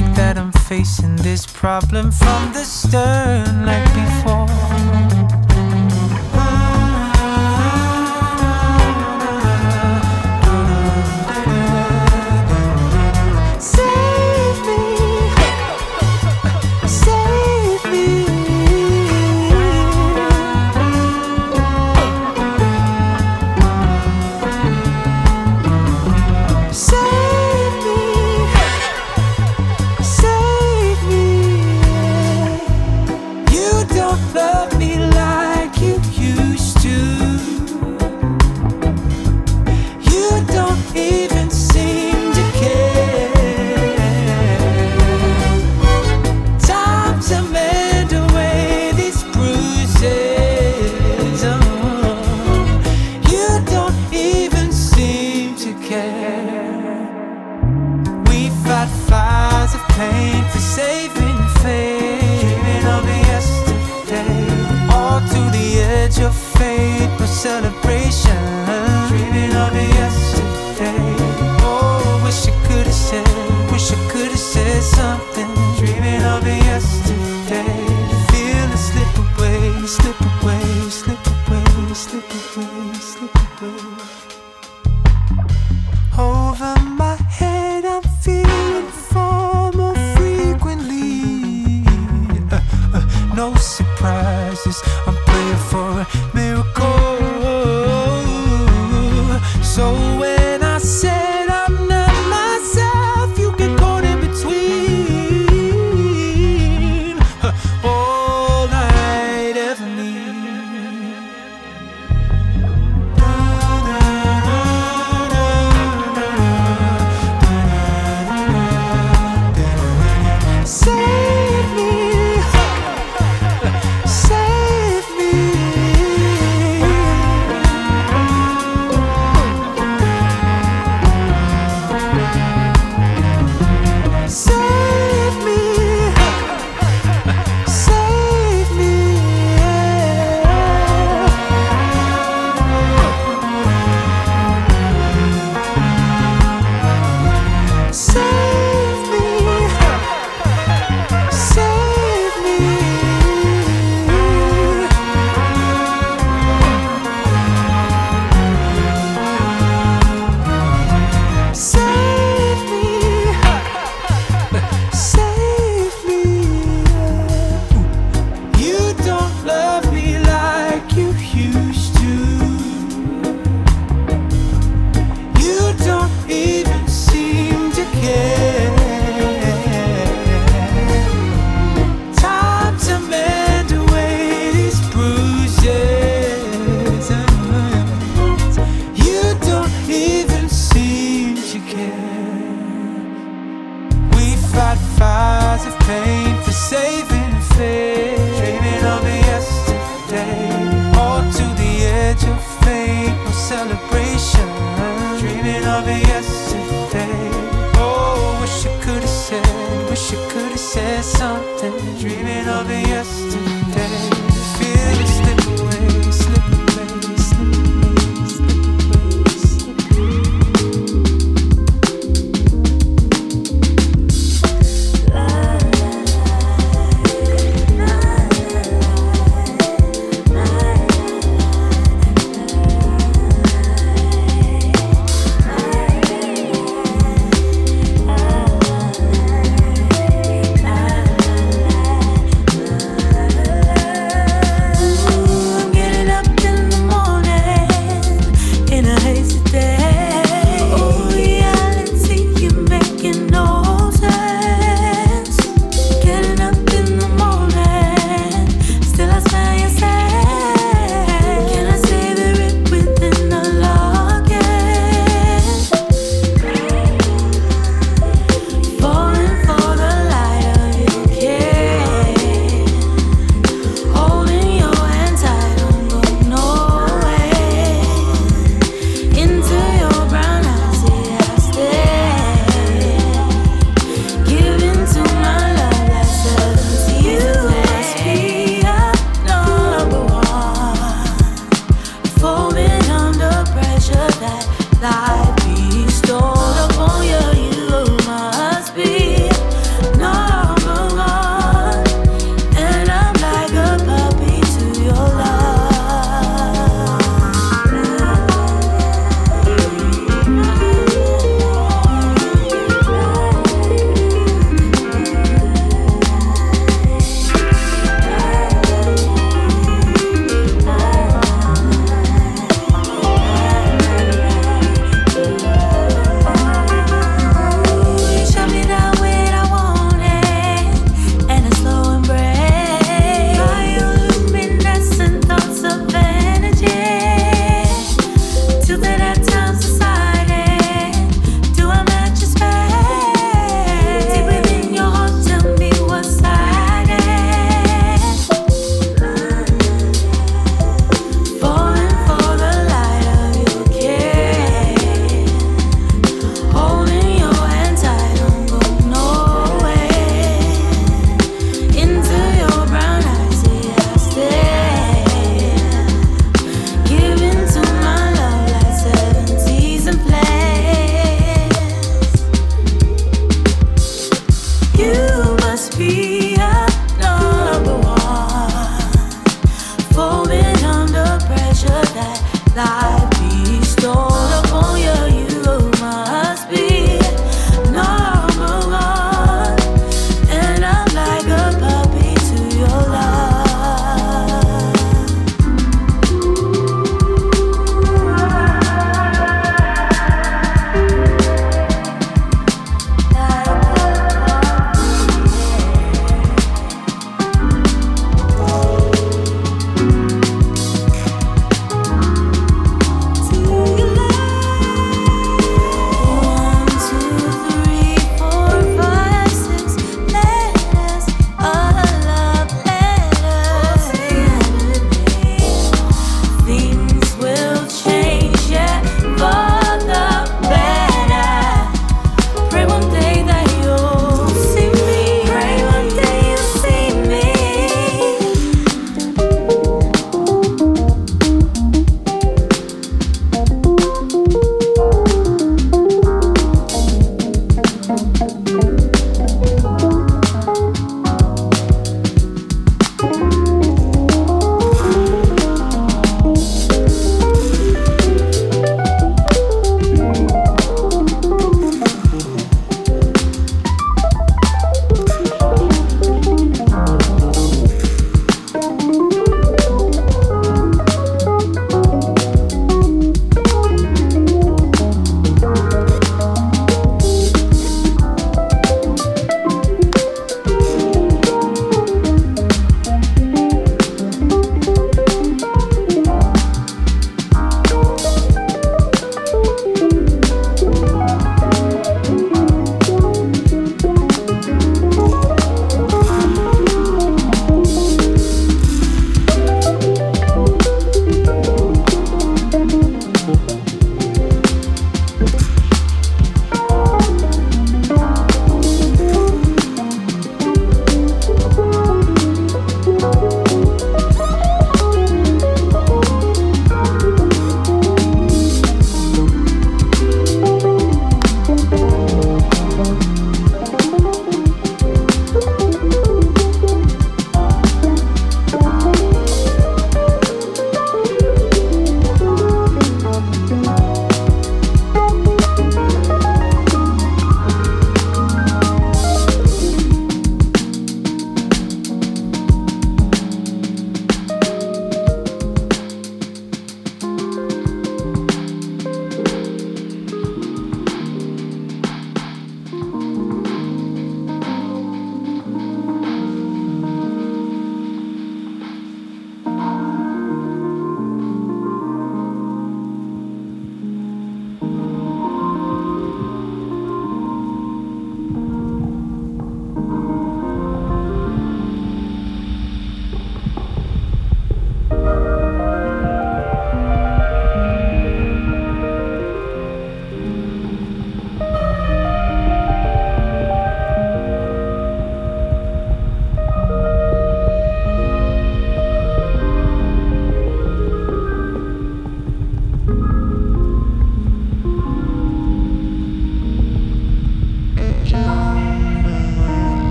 [0.00, 4.45] think that I'm facing this problem from the stern like before.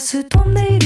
[0.00, 0.79] se tourner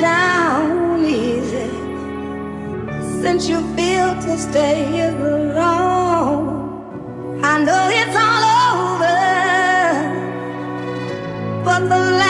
[0.00, 1.68] down easy
[3.22, 6.48] since you feel to stay here alone.
[7.44, 9.20] I know it's all over,
[11.64, 12.29] but the last.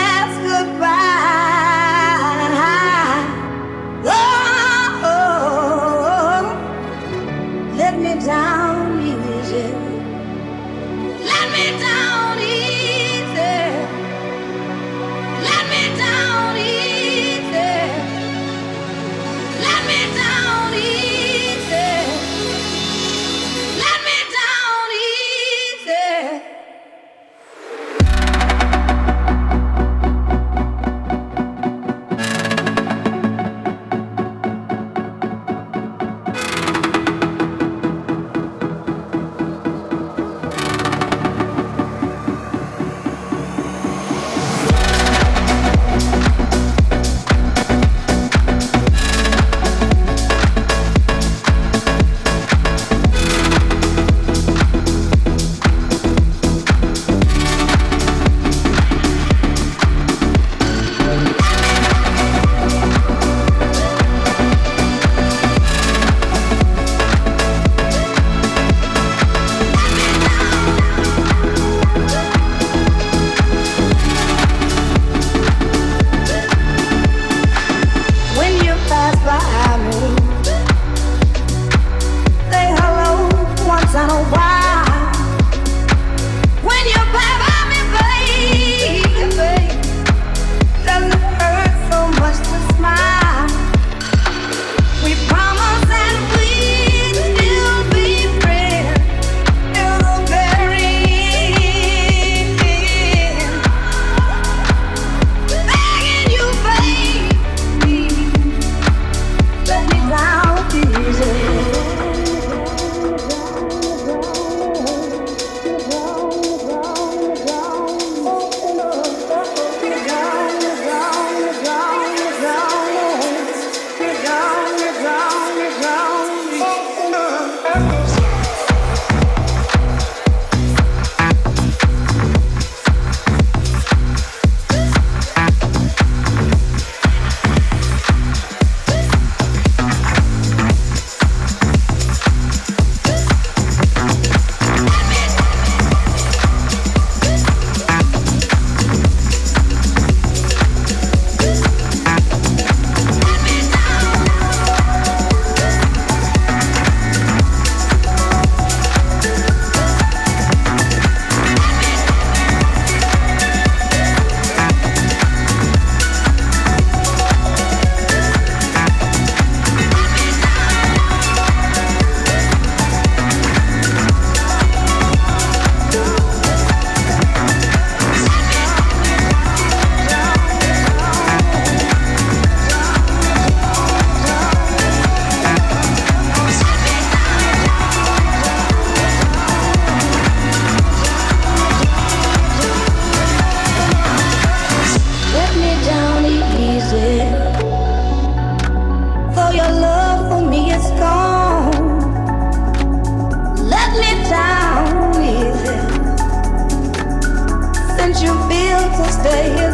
[209.22, 209.69] stay